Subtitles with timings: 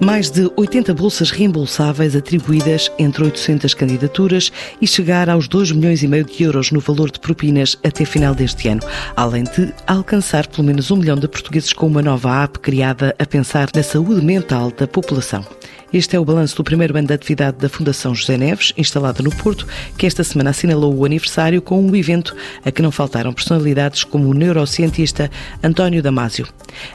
[0.00, 6.08] Mais de 80 bolsas reembolsáveis atribuídas entre 800 candidaturas e chegar aos 2 milhões e
[6.08, 8.82] meio de euros no valor de propinas até final deste ano,
[9.16, 13.24] além de alcançar pelo menos um milhão de portugueses com uma nova app criada a
[13.24, 15.44] pensar na saúde mental da população.
[15.92, 19.30] Este é o balanço do primeiro ano de atividade da Fundação José Neves, instalada no
[19.30, 19.66] Porto,
[19.96, 22.34] que esta semana assinalou o aniversário com um evento
[22.64, 25.30] a que não faltaram personalidades como o neurocientista
[25.62, 26.48] António Damásio.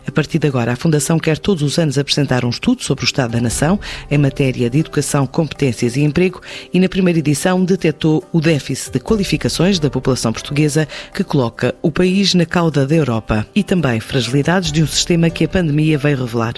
[0.06, 3.08] A partir de agora, a Fundação quer todos os anos apresentar um estudo sobre o
[3.08, 3.80] Estado da Nação
[4.12, 6.42] em matéria de educação, competências e emprego
[6.74, 11.92] e na primeira edição detectou o déficit de qualificações da população portuguesa que coloca o
[11.92, 16.18] país na cauda da Europa e também fragilidades de um sistema que a pandemia veio
[16.18, 16.56] revelar.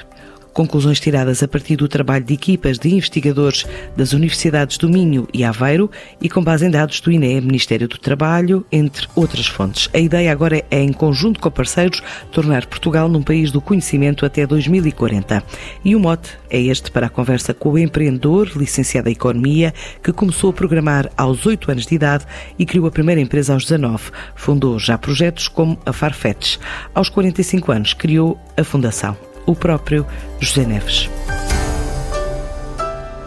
[0.53, 3.65] Conclusões tiradas a partir do trabalho de equipas de investigadores
[3.95, 5.89] das Universidades do Minho e Aveiro
[6.21, 9.89] e com base em dados do INE, Ministério do Trabalho, entre outras fontes.
[9.93, 14.45] A ideia agora é, em conjunto com parceiros, tornar Portugal num país do conhecimento até
[14.45, 15.41] 2040.
[15.85, 20.11] E o mote é este para a conversa com o empreendedor, licenciado em Economia, que
[20.11, 22.25] começou a programar aos 8 anos de idade
[22.59, 24.11] e criou a primeira empresa aos 19.
[24.35, 26.57] Fundou já projetos como a Farfetch.
[26.93, 30.05] Aos 45 anos, criou a Fundação o próprio
[30.39, 31.09] José Neves.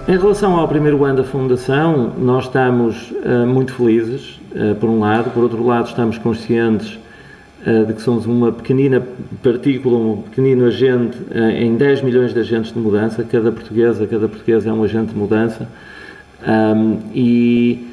[0.06, 5.00] Em relação ao primeiro ano da Fundação, nós estamos uh, muito felizes, uh, por um
[5.00, 6.98] lado, por outro lado, estamos conscientes
[7.66, 9.02] uh, de que somos uma pequenina
[9.42, 11.16] partícula, um pequenino agente
[11.56, 13.24] em 10 milhões de agentes de mudança.
[13.24, 15.66] Cada portuguesa, cada portuguesa é um agente de mudança.
[16.46, 17.88] Um, e,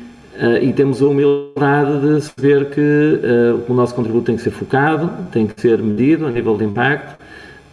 [0.61, 3.21] e, temos a humildade de saber que
[3.69, 7.15] o nosso contributo tem que ser focado, tem que ser medido a nível de impacto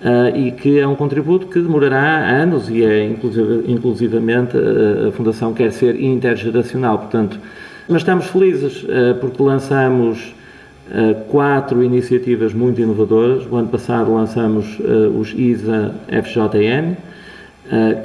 [0.00, 5.12] Uh, e que é um contributo que demorará anos e é inclusive, inclusivamente uh, a
[5.12, 7.36] Fundação quer ser intergeracional, portanto,
[7.88, 10.34] mas estamos felizes uh, porque lançamos
[11.28, 13.44] quatro iniciativas muito inovadoras.
[13.44, 14.78] O ano passado lançamos
[15.20, 16.97] os ISA FJN,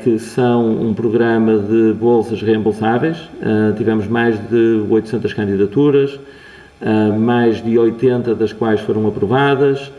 [0.03, 3.15] que são um programa de bolsas reembolsáveis.
[3.77, 6.19] tivemos mais de 800 candidaturas,
[7.17, 9.89] mais de 80 das quais foram aprovadas.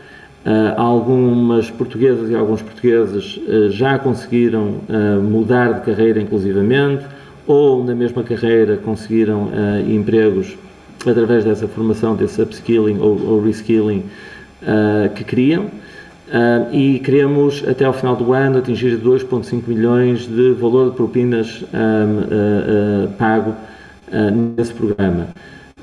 [0.45, 7.03] Uh, algumas portuguesas e alguns portugueses uh, já conseguiram uh, mudar de carreira inclusivamente
[7.47, 9.49] ou na mesma carreira conseguiram
[9.87, 10.55] empregos
[11.05, 14.03] através dessa formação, desse upskilling ou, ou reskilling
[15.13, 15.67] que queriam.
[16.71, 21.63] e queremos até ao final do ano atingir 2,5 milhões de valor de propinas
[23.19, 23.53] pago
[24.57, 25.27] nesse programa.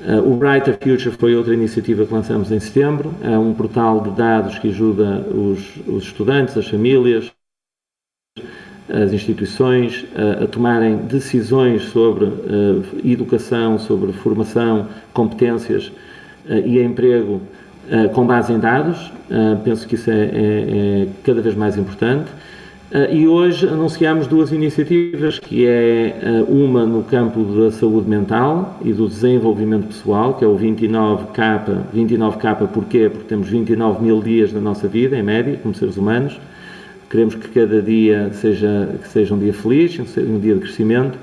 [0.05, 3.13] Uh, o Brighter Future foi outra iniciativa que lançamos em setembro.
[3.21, 7.31] É um portal de dados que ajuda os, os estudantes, as famílias,
[8.89, 15.91] as instituições uh, a tomarem decisões sobre uh, educação, sobre formação, competências
[16.65, 17.41] e emprego
[18.13, 19.13] com base em dados.
[19.63, 22.29] penso que isso é, é, é cada vez mais importante.
[22.93, 28.77] Uh, e hoje anunciamos duas iniciativas, que é uh, uma no campo da saúde mental
[28.85, 31.85] e do desenvolvimento pessoal, que é o 29K.
[31.91, 33.09] 29K porquê?
[33.09, 36.39] Porque temos 29 mil dias da nossa vida, em média, como seres humanos.
[37.09, 41.17] Queremos que cada dia seja, que seja um dia feliz, um dia de crescimento.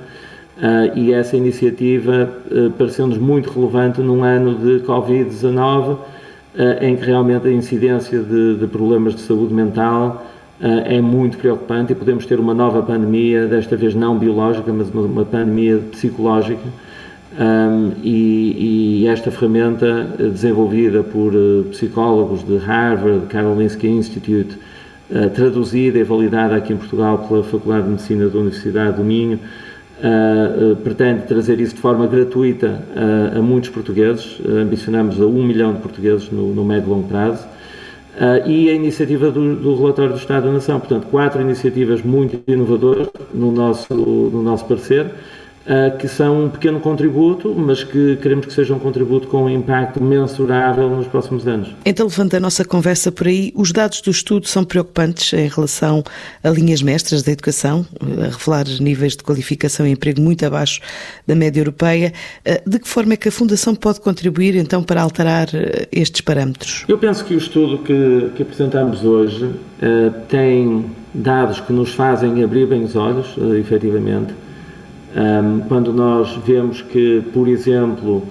[0.59, 2.35] Uh, e essa iniciativa
[2.77, 5.99] pareceu-nos muito relevante num ano de Covid-19,
[6.81, 10.30] em que realmente a incidência de, de problemas de saúde mental eh,
[10.63, 15.25] é muito preocupante e podemos ter uma nova pandemia, desta vez não biológica, mas uma,
[15.25, 16.69] pandemia psicológica.
[18.03, 19.87] E, esta ferramenta
[20.19, 24.57] eh, desenvolvida por uh, psicólogos de Harvard, Karolinska Institute,
[25.11, 29.39] uh, traduzida e validada aqui em Portugal pela Faculdade de Medicina da Universidade do Minho,
[29.99, 32.83] uh, pretende trazer isso de forma gratuita
[33.37, 34.41] a muitos portugueses.
[34.47, 37.47] ambicionamos a um milhão de portugueses no, no médio e longo prazo.
[38.21, 40.79] Uh, e a iniciativa do, do, relatório do Estado da Nação.
[40.79, 45.11] Portanto, quatro iniciativas muito inovadoras no nosso, no nosso parecer,
[45.99, 50.03] que são um pequeno contributo, mas que queremos que seja um contributo com um impacto
[50.03, 51.69] mensurável nos próximos anos.
[51.85, 56.03] Então, levanta a nossa conversa por aí, os dados do estudo são preocupantes em relação
[56.43, 60.81] a linhas mestras da educação, a revelar níveis de qualificação e emprego muito abaixo
[61.27, 62.13] da média europeia.
[62.45, 65.49] Uh, de que forma é que a Fundação pode contribuir, então, para alterar
[65.93, 66.85] estes parâmetros?
[66.89, 69.51] Eu penso que o estudo que, que apresentamos hoje
[70.29, 70.85] tem
[71.15, 74.35] dados que nos fazem abrir bem os olhos, efetivamente,
[75.17, 78.23] um, quando nós vemos que, por exemplo,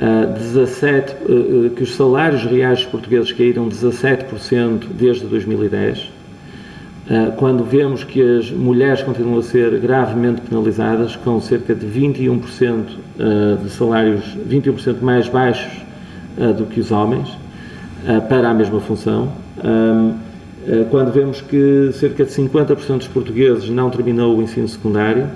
[0.00, 8.04] uh, 17, uh, que os salários reais portugueses caíram 17% desde 2010, uh, quando vemos
[8.04, 14.24] que as mulheres continuam a ser gravemente penalizadas, com cerca de 21% uh, de salários,
[14.48, 15.82] 21% mais baixos
[16.38, 17.28] uh, do que os homens,
[18.28, 19.30] para a mesma função.
[19.62, 20.14] Um,
[20.88, 25.26] quando vemos que cerca de 50% dos portugueses não terminou o ensino secundário,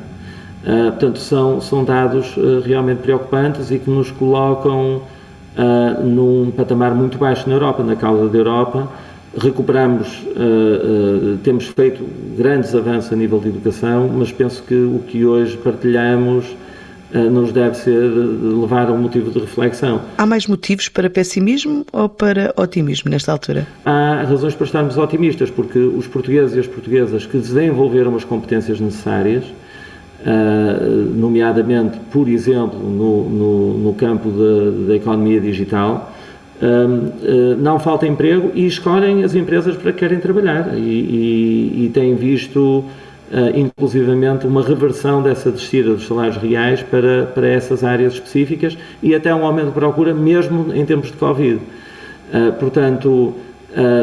[0.64, 5.02] portanto, são, são dados realmente preocupantes e que nos colocam
[6.02, 8.88] num patamar muito baixo na Europa, na cauda da Europa,
[9.36, 12.06] recuperamos, uh, uh, temos feito
[12.36, 16.44] grandes avanços a nível de educação, mas penso que o que hoje partilhamos
[17.14, 20.02] uh, nos deve ser levar a um motivo de reflexão.
[20.18, 23.66] Há mais motivos para pessimismo ou para otimismo nesta altura?
[23.84, 28.80] Há razões para estarmos otimistas, porque os portugueses e as portuguesas que desenvolveram as competências
[28.80, 29.44] necessárias,
[31.16, 34.30] nomeadamente, por exemplo, no, no, no campo
[34.86, 36.12] da economia digital,
[36.62, 41.90] eh, não falta emprego e escolhem as empresas para que querem trabalhar e, e, e
[41.92, 42.84] têm visto
[43.32, 49.14] Uh, inclusivamente uma reversão dessa descida dos salários reais para, para essas áreas específicas e
[49.14, 51.58] até um aumento de procura, mesmo em tempos de Covid.
[52.60, 53.32] Portanto,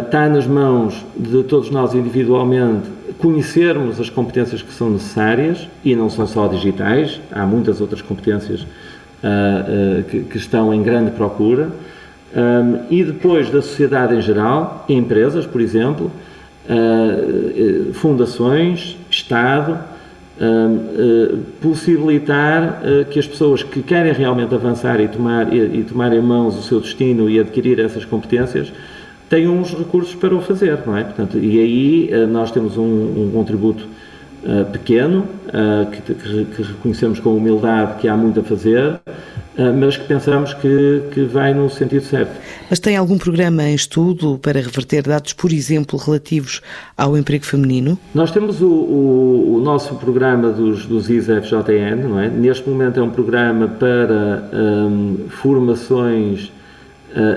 [0.04, 2.90] está nas mãos de todos nós individualmente
[3.20, 8.66] conhecermos as competências que são necessárias e não são só digitais, há muitas outras competências
[10.10, 11.70] que, que estão em grande procura.
[12.36, 16.12] Um, e depois da sociedade em geral, empresas, por exemplo,
[16.70, 19.80] uh, fundações, Estado,
[20.40, 26.14] uh, possibilitar uh, que as pessoas que querem realmente avançar e tomar, e, e, tomar
[26.14, 28.72] em mãos o seu destino e adquirir essas competências
[29.30, 31.04] tenham os recursos para o fazer, não é?
[31.04, 33.88] Portanto, e aí nós temos um, um contributo
[34.72, 35.28] pequeno,
[35.92, 39.00] que, que, que reconhecemos com humildade que há muito a fazer,
[39.60, 42.32] ah, mas que pensamos que, que vai no sentido certo.
[42.70, 46.62] Mas tem algum programa em estudo para reverter dados, por exemplo, relativos
[46.96, 48.00] ao emprego feminino?
[48.16, 52.30] Nós temos o, o, o nosso programa dos, dos ISFJN, não é?
[52.30, 56.59] Neste momento é um programa para um, formações uh,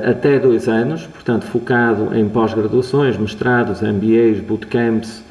[0.09, 5.23] até dois anos, portanto focado em pós-graduações, mestrados, MBAs, bootcamps,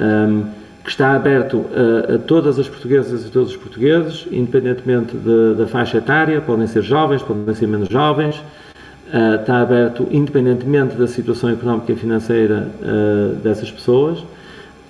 [0.00, 0.44] um,
[0.82, 5.66] que está aberto a, a, todas as portuguesas e todos os portugueses, independentemente de, da
[5.66, 11.50] faixa etária, podem ser jovens, podem ser menos jovens, uh, está aberto independentemente da situação
[11.50, 14.22] económica e financeira uh, dessas pessoas.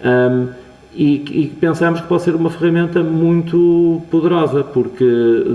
[0.05, 0.64] Um,
[0.95, 5.05] e, e, pensamos que pode ser uma ferramenta muito poderosa, porque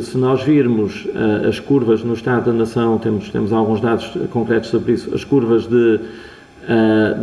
[0.01, 4.69] se nós virmos uh, as curvas no Estado da Nação, temos, temos alguns dados concretos
[4.69, 6.00] sobre isso, as curvas de,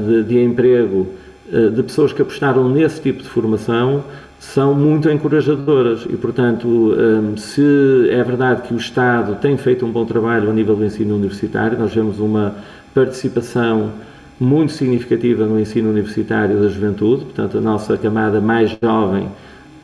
[0.06, 1.06] de, de emprego
[1.52, 4.02] eh, de pessoas que apostaram nesse tipo de formação
[4.38, 6.04] são muito encorajadoras.
[6.08, 10.52] E, portanto, eh, se é verdade que o Estado tem feito um bom trabalho a
[10.52, 12.54] nível do ensino universitário, nós vemos uma
[12.92, 13.92] participação
[14.38, 19.28] muito significativa no ensino universitário da juventude, portanto, a nossa camada mais jovem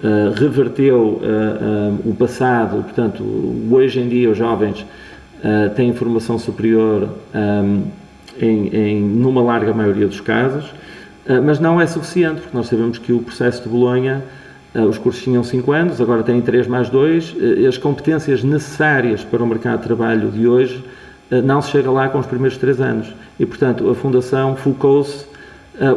[0.03, 3.23] Uh, reverteu uh, uh, o passado, portanto,
[3.71, 4.85] hoje em dia os jovens
[5.77, 7.83] têm formação superior um,
[8.41, 10.73] em, em, numa larga maioria dos casos,
[11.45, 14.23] mas não é suficiente, porque nós sabemos que o processo de Bolonha,
[14.73, 19.43] os cursos tinham 5 anos, agora têm 3 mais 2, ah, as competências necessárias para
[19.43, 20.85] o mercado de trabalho de hoje
[21.41, 23.15] não se chega lá com os primeiros 3 anos.
[23.39, 25.33] E, portanto, a Fundação focou-se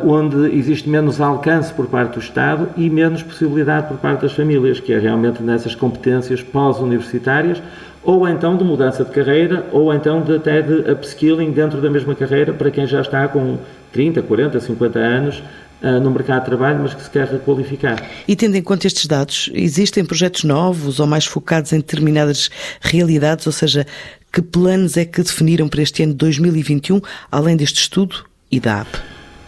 [0.06, 4.80] onde existe menos alcance por parte do Estado e menos possibilidade por parte das famílias,
[4.80, 7.62] que é realmente nessas competências pós-universitárias,
[8.06, 12.14] ou então de mudança de carreira, ou então de, até de upskilling dentro da mesma
[12.14, 13.58] carreira para quem já está com
[13.92, 15.44] 30, 40, 50 anos
[15.82, 18.02] uh, no mercado de trabalho, mas que se quer requalificar.
[18.28, 23.48] E tendo em conta estes dados, existem projetos novos ou mais focados em determinadas realidades,
[23.48, 23.88] ou seja,
[24.36, 27.00] que planos é que definiram para este ano de 2021,
[27.32, 28.18] além deste estudo
[28.52, 28.90] e da app?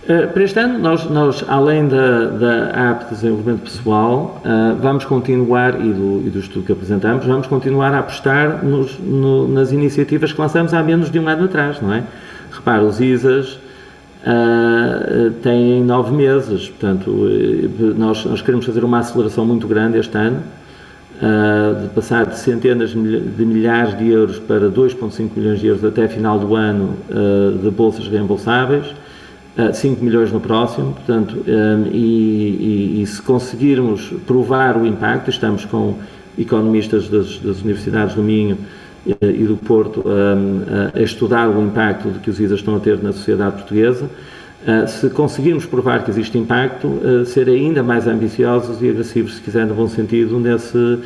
[0.04, 5.04] Uh, para este ano, nós, nós além da, da app de desenvolvimento pessoal, uh, vamos
[5.04, 9.74] continuar, e do, e do estudo que apresentamos, vamos continuar a apostar nos, no, nas
[9.74, 12.04] iniciativas que lançamos há menos de um ano atrás, não é?
[12.50, 17.12] Repara, os ISAs uh, têm nove meses, portanto,
[17.98, 20.42] nós, nós queremos fazer uma aceleração muito grande este ano,
[21.82, 26.38] de passar de centenas de milhares de euros para 2,5 milhões de euros até final
[26.38, 26.96] do ano
[27.62, 28.86] de bolsas reembolsáveis,
[29.74, 31.44] 5 milhões no próximo, portanto,
[31.92, 35.96] e, e, e, se conseguirmos provar o impacto, estamos com
[36.38, 38.58] economistas das, das universidades do Minho
[39.06, 40.04] e do Porto
[40.94, 44.08] a estudar o impacto que os ISAs estão a ter na sociedade portuguesa,
[44.88, 49.66] se conseguirmos provar que existe impacto, uh, ser ainda mais ambiciosos e agressivos, se quiser,
[49.66, 51.00] no bom sentido, nesse,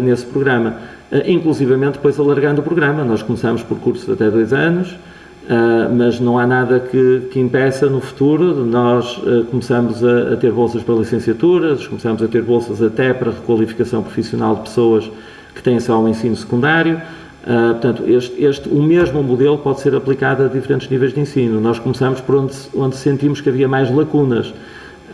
[0.00, 0.78] nesse programa.
[1.26, 4.96] inclusivamente depois alargando o programa, nós começamos por cursos até dois anos,
[5.94, 8.64] mas não há nada que, que impeça no futuro.
[8.64, 14.02] Nós começamos a, a, ter bolsas para licenciaturas, começamos a ter bolsas até para requalificação
[14.02, 15.10] profissional de pessoas
[15.54, 17.00] que têm só o ensino secundário.
[17.46, 21.60] Uh, portanto, este, este, o mesmo modelo pode ser aplicado a diferentes níveis de ensino.
[21.60, 24.52] Nós começamos por onde, onde sentimos que havia mais lacunas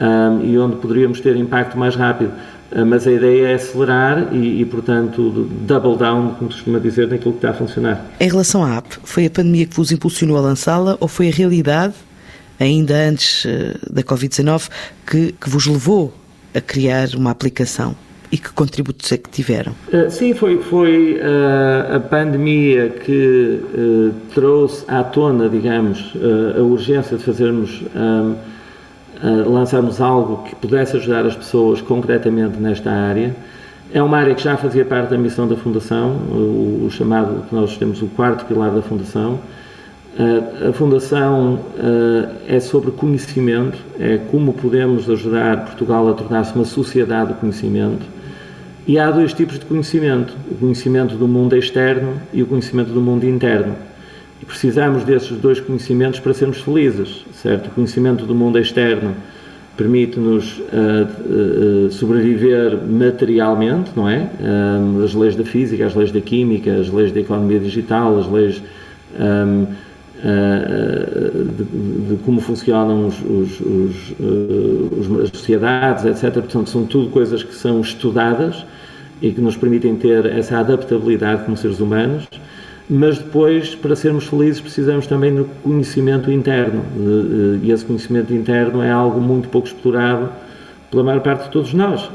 [0.01, 2.33] um, e onde poderíamos ter impacto mais rápido.
[2.73, 7.07] Uh, mas a ideia é acelerar e, e, portanto, double down, como se costuma dizer,
[7.07, 8.03] naquilo que está a funcionar.
[8.19, 11.33] Em relação à app, foi a pandemia que vos impulsionou a lançá-la ou foi a
[11.33, 11.93] realidade,
[12.59, 13.47] ainda antes
[13.91, 14.71] da Covid-19,
[15.07, 16.15] que, que vos levou
[16.55, 17.95] a criar uma aplicação?
[18.33, 19.75] E que contributos é que tiveram?
[19.93, 26.15] Uh, sim, foi, foi uh, a pandemia que uh, trouxe à tona, digamos,
[26.59, 28.35] a urgência de fazermos, um,
[29.47, 33.37] lançarmos algo que pudesse ajudar as pessoas concretamente nesta área.
[33.93, 37.55] É uma área que já fazia parte da missão da Fundação, o, o chamado, que
[37.55, 39.39] nós temos o quarto pilar da Fundação.
[40.69, 41.61] a Fundação
[42.49, 48.22] é sobre conhecimento, é como podemos ajudar Portugal a tornar-se uma sociedade do conhecimento
[48.87, 53.01] e há dois tipos de conhecimento: o conhecimento do mundo externo e o conhecimento do
[53.01, 53.77] mundo interno.
[54.41, 57.69] E precisamos desses dois conhecimentos para sermos felizes, certo?
[57.69, 59.15] O conhecimento do mundo externo
[59.77, 64.29] permite-nos uh, uh, sobreviver materialmente, não é?
[64.41, 68.29] Um, as leis da física, as leis da química, as leis da economia digital, as
[68.29, 68.63] leis
[69.19, 76.33] um, uh, de, de, como funcionam os, os, os, as sociedades, etc.
[76.35, 78.67] Portanto, são tudo coisas que são estudadas
[79.23, 82.29] e que nos permitem ter essa adaptabilidade como seres humanos,
[82.91, 86.83] mas depois, para sermos felizes, precisamos também do conhecimento interno,
[87.63, 90.29] e esse conhecimento interno é algo muito pouco explorado
[90.91, 92.11] pela maior parte de todos nós.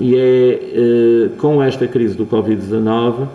[0.00, 3.28] E é eh, com esta crise do Covid-19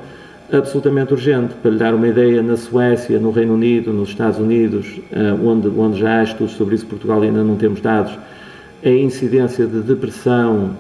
[0.51, 1.53] absolutamente urgente.
[1.55, 5.70] Para lhe dar uma ideia, na Suécia, no Reino Unido, nos Estados Unidos, eh, onde,
[5.70, 8.13] onde já há estudos sobre isso, Portugal ainda não temos dados,
[8.84, 10.72] a incidência de depressão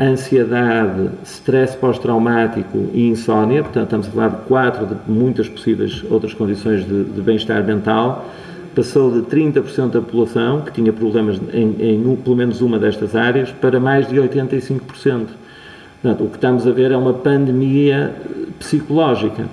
[0.00, 6.34] ansiedade, stress pós-traumático e insónia, portanto estamos a falar de quatro de muitas possíveis outras
[6.34, 8.28] condições de, de bem-estar mental,
[8.74, 13.50] passou de 30% da população que tinha problemas em, em, pelo menos uma destas áreas
[13.52, 14.80] para mais de 85%.
[16.02, 18.14] Portanto, o que estamos a ver é uma pandemia
[18.58, 19.46] psicológica.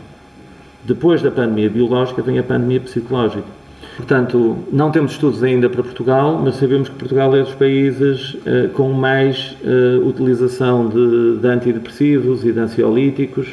[0.83, 3.60] Depois da pandemia biológica vem a pandemia psicológica.
[3.95, 8.69] Portanto, não temos estudos ainda para Portugal, mas sabemos que Portugal é dos países uh,
[8.73, 13.49] com mais uh, utilização de, de, antidepressivos e de ansiolíticos,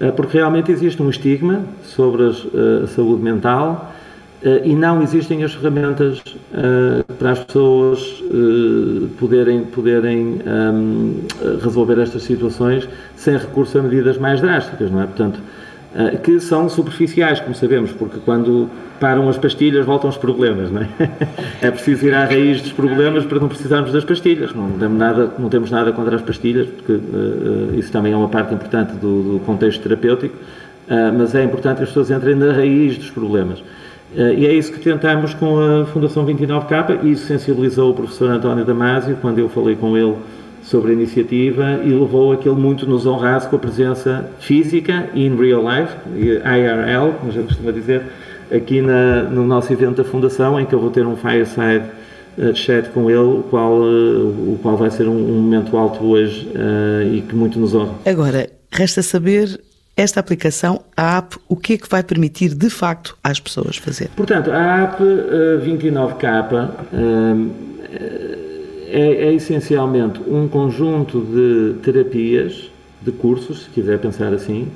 [0.00, 2.46] uh, porque realmente existe um estigma sobre as,
[2.84, 3.92] a saúde mental
[4.64, 6.20] e não existem as ferramentas
[7.16, 8.24] para as pessoas
[9.16, 11.14] poderem, poderem um,
[11.62, 15.06] resolver estas situações sem recurso a medidas mais drásticas, não é?
[15.06, 15.61] Portanto, eh,
[16.22, 18.68] que são superficiais, como sabemos, porque quando
[19.02, 20.88] param as pastilhas voltam os problemas, não é?
[21.60, 24.54] É preciso ir à raiz dos problemas para não precisarmos das pastilhas.
[24.54, 28.28] Não temos nada, não temos nada contra as pastilhas, porque uh, isso também é uma
[28.28, 32.52] parte importante do, do contexto terapêutico, uh, mas é importante que as pessoas entrem na
[32.52, 33.58] raiz dos problemas.
[33.58, 38.30] Uh, e é isso que tentamos com a Fundação 29K, e isso sensibilizou o professor
[38.30, 40.14] António Damasio, quando eu falei com ele
[40.62, 45.10] sobre a iniciativa e levou a que ele muito nos honrasse com a presença física
[45.14, 48.02] in real life, IRL, como gente costuma dizer,
[48.50, 51.84] aqui na, no nosso evento da Fundação, em que eu vou ter um fireside
[52.38, 56.04] uh, chat com ele, o qual, uh, o qual vai ser um, um momento alto
[56.04, 57.94] hoje uh, e que muito nos honra.
[58.06, 59.60] Agora, resta saber
[59.96, 64.08] esta aplicação, a app, o que é que vai permitir de facto às pessoas fazer?
[64.16, 66.26] Portanto, a app 29K
[68.92, 72.70] é, é essencialmente um conjunto de terapias,
[73.00, 74.68] de cursos, se quiser pensar assim.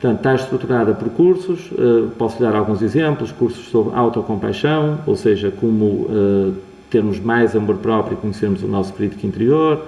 [0.00, 5.50] Portanto, está estruturada por cursos, uh, posso dar alguns exemplos, cursos sobre autocompaixão, ou seja,
[5.50, 6.54] como uh,
[6.88, 9.84] termos mais amor próprio e conhecermos o nosso crítico interior,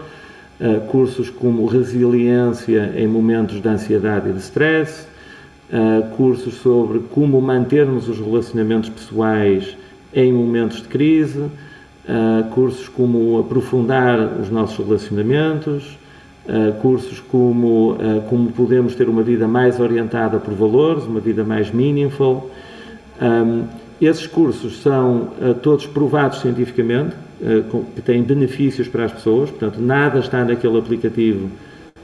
[0.61, 5.11] uh, cursos como resiliência em momentos de ansiedade e de stress,
[6.19, 9.75] cursos sobre como mantermos os relacionamentos pessoais
[10.13, 11.47] em momentos de crise,
[12.09, 15.99] uh, cursos como aprofundar os nossos relacionamentos,
[16.47, 21.45] uh, cursos como uh, como podemos ter uma vida mais orientada por valores, uma vida
[21.45, 22.51] mais meaningful.
[23.21, 23.65] Um,
[24.01, 25.29] esses cursos são
[25.63, 27.15] todos provados cientificamente,
[27.95, 31.49] que têm benefícios para as pessoas, portanto, nada está naquele aplicativo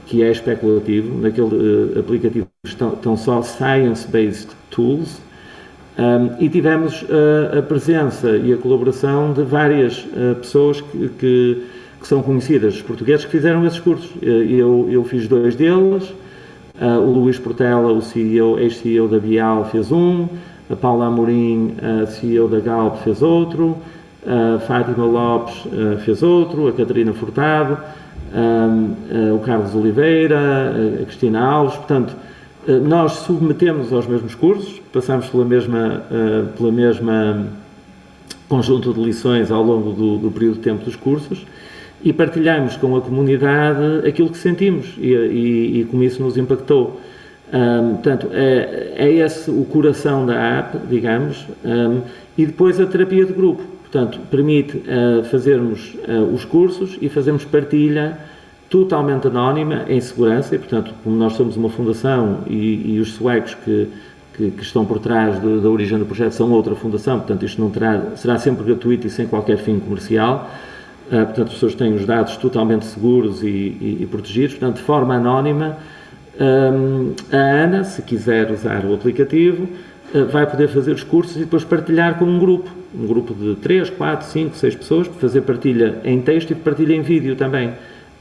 [0.07, 5.21] que é especulativo, naquele aplicativo estão, estão só science-based tools,
[5.99, 11.65] um, e tivemos uh, a presença e a colaboração de várias uh, pessoas que, que,
[12.01, 14.09] que, são conhecidas, os portugueses, que fizeram esses cursos.
[14.23, 16.15] Uh, eu, eu fiz dois deles,
[16.81, 20.29] o Luís Portela, o CEO, ex-CEO da Bial, fez um,
[20.71, 23.77] a Paula Amorim, a CEO da Galp, fez outro,
[24.25, 25.67] a Fátima Lopes
[26.05, 27.79] fez outro, a Catarina Furtado,
[28.33, 32.15] um, o Carlos Oliveira, a Cristina Alves, portanto,
[32.85, 36.03] nós submetemos aos mesmos cursos, passamos pela mesma,
[36.57, 37.47] pela mesma
[38.49, 41.45] conjunto de lições ao longo do, do período de tempo dos cursos
[42.03, 47.01] e partilhamos com a comunidade aquilo que sentimos e, e, e como isso nos impactou.
[47.53, 52.03] Um, portanto, é, é, esse o coração da app, digamos, um,
[52.37, 53.63] e depois a terapia de grupo.
[53.83, 58.19] Portanto, permite uh, fazermos uh, os cursos e fazermos partilha
[58.69, 63.55] totalmente anónima, em segurança, e, portanto, como nós somos uma fundação e, e os suecos
[63.55, 63.89] que,
[64.39, 67.61] que, que, estão por trás de, da origem do projeto são outra fundação, portanto, isto
[67.61, 70.49] não terá, será sempre gratuito e sem qualquer fim comercial.
[71.09, 74.83] Uh, portanto, as pessoas têm os dados totalmente seguros e, e, e protegidos, portanto, de
[74.83, 75.77] forma anónima.
[76.41, 79.65] Um, a Ana, se quiser usar o aplicativo,
[80.15, 83.57] uh, vai poder fazer os cursos e depois partilhar com um grupo, um grupo de
[83.57, 87.73] 3, 4, 5, 6 pessoas, fazer partilha em texto e partilha em vídeo também,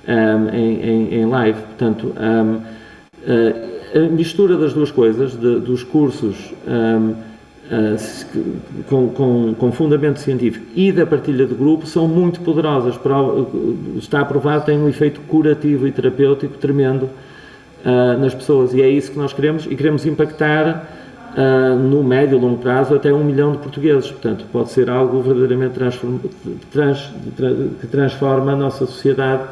[0.07, 1.59] um, em, em, em, live.
[1.61, 7.15] Portanto, um, uh, a mistura das duas coisas, de, dos cursos uh,
[8.87, 12.97] com, com, com, fundamento científico e da partilha de grupo são muito poderosas.
[13.97, 17.09] Está aprovado, tem um efeito curativo e terapêutico tremendo
[17.83, 20.87] uh, nas pessoas e é isso que nós queremos e queremos impactar
[21.33, 24.09] uh, no médio e longo prazo até um milhão de portugueses.
[24.09, 26.19] Portanto, pode ser algo verdadeiramente transform,
[26.71, 27.11] trans,
[27.81, 29.43] que transforma a nossa sociedade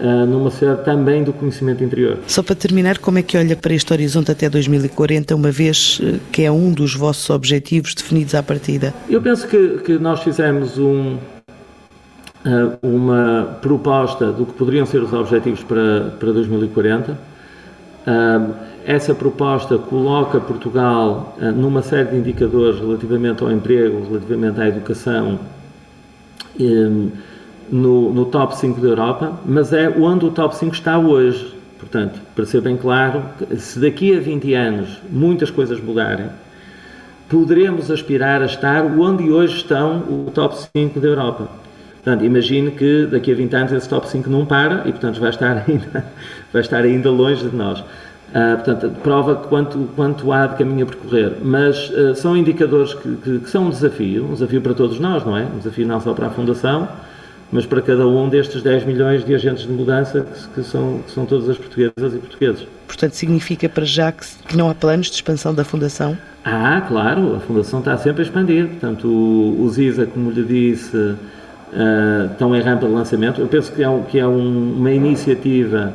[0.00, 2.18] numa sociedade também do conhecimento interior.
[2.26, 6.18] Só para terminar, como é que olha para este horizonte até 2040, uma vez eh,
[6.30, 8.92] que é um dos vossos objetivos definidos à partida?
[9.08, 15.12] Eu penso que, que nós fizemos um, uh, uma proposta do que poderiam ser os
[15.12, 17.12] objetivos para, para 2040.
[17.12, 25.40] Uh, essa proposta coloca Portugal numa série de indicadores relativamente ao emprego, relativamente à educação,
[26.60, 27.10] um,
[27.70, 31.54] no, no top 5 da Europa, mas é onde o top 5 está hoje.
[31.78, 33.22] Portanto, para ser bem claro,
[33.56, 36.28] se daqui a 20 anos muitas coisas mudarem,
[37.28, 41.48] poderemos aspirar a estar onde hoje estão o top 5 da Europa.
[41.96, 45.30] Portanto, imagine que daqui a 20 anos esse top 5 não para e, portanto, vai
[45.30, 46.04] estar ainda,
[46.52, 47.80] vai estar ainda longe de nós.
[47.80, 51.32] Uh, portanto, prova quanto, quanto há de caminho a percorrer.
[51.42, 55.24] Mas uh, são indicadores que, que, que, são um desafio, um desafio para todos nós,
[55.24, 55.44] não é?
[55.44, 56.88] Um desafio não só para a Fundação,
[57.50, 61.24] mas para cada um destes 10 milhões de agentes de mudança que, são, que são
[61.24, 62.66] todas as portuguesas e portugueses.
[62.86, 66.16] Portanto, significa para já que, que, não há planos de expansão da Fundação?
[66.44, 68.68] Ah, claro, a Fundação está sempre a expandir.
[68.68, 73.40] Portanto, o, o ZISA, como lhe disse, uh, estão em rampa de lançamento.
[73.40, 75.92] Eu penso que é, um, que é um, uma iniciativa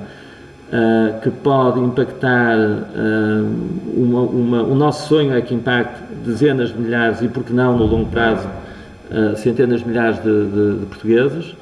[0.67, 2.57] uh, que pode impactar.
[2.57, 7.53] Uh, uma, uma, o nosso sonho é que impacte dezenas de milhares e, por que
[7.53, 8.47] não, no longo prazo,
[9.11, 11.55] uh, centenas de milhares de, de, de portugueses.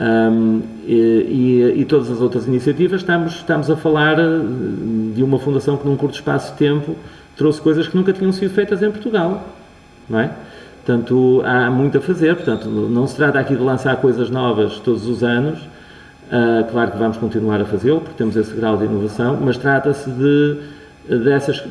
[0.00, 4.16] Um, e, e, todas as outras iniciativas, estamos, estamos a falar
[5.12, 6.96] de uma fundação que, num curto espaço de tempo,
[7.36, 9.48] trouxe coisas que nunca tinham sido feitas em Portugal,
[10.08, 10.30] não é?
[10.84, 12.34] Portanto, há muito a fazer.
[12.34, 15.58] Portanto, não se trata aqui de lançar coisas novas todos os anos.
[15.58, 20.08] Uh, claro que vamos continuar a fazê-lo, porque temos esse grau de inovação, mas trata-se
[20.10, 20.58] de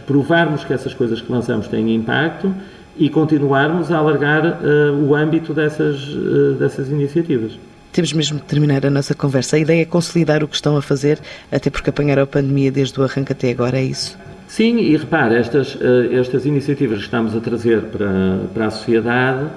[0.06, 2.54] provarmos que essas coisas que lançamos têm impacto
[2.98, 7.58] e continuarmos a alargar uh, o âmbito dessas, uh, dessas iniciativas.
[7.92, 9.56] Temos mesmo de terminar a nossa conversa.
[9.56, 11.20] A ideia é consolidar o que estão a fazer,
[11.52, 14.18] até porque apanharam a pandemia desde o arranque até agora, é isso?
[14.48, 15.80] Sim, e repare, estas, uh,
[16.12, 19.48] estas iniciativas que estamos a trazer para, para a sociedade,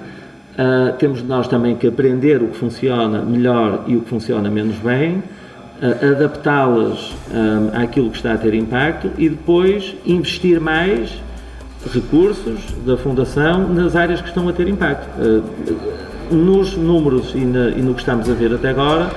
[0.99, 5.23] temos nós também que aprender o que funciona melhor e o que funciona menos bem,
[5.81, 7.15] adaptá-las
[7.73, 11.09] àquilo que está a ter impacto e depois investir mais
[11.93, 15.07] recursos da Fundação nas áreas que estão a ter impacto.
[15.19, 15.41] Eh,
[16.31, 19.11] nos números e, na, e no que estamos a ver até agora,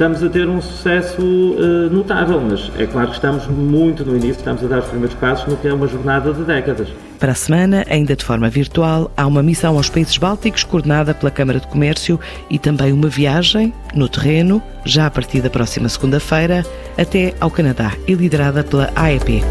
[0.00, 4.38] estamos a ter um sucesso uh, notável, mas é claro que estamos muito no início,
[4.38, 6.88] estamos a dar os primeiros passos no que é uma jornada de décadas.
[7.18, 11.30] Para a semana, ainda de forma virtual, há uma missão aos países bálticos coordenada pela
[11.30, 16.64] Câmara de Comércio e também uma viagem no terreno, já a partir da próxima segunda-feira,
[16.96, 19.44] até ao Canadá e liderada pela AEP.